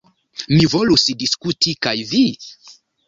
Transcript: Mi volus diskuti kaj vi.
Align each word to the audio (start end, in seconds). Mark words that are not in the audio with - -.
Mi 0.53 0.69
volus 0.73 1.05
diskuti 1.23 1.75
kaj 1.89 1.95
vi. 2.15 2.23